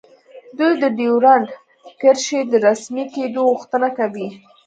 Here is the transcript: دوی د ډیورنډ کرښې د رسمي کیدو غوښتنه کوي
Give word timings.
دوی 0.57 0.73
د 0.81 0.85
ډیورنډ 0.97 1.47
کرښې 2.01 2.41
د 2.51 2.53
رسمي 2.67 3.03
کیدو 3.15 3.41
غوښتنه 3.51 3.89
کوي 3.97 4.27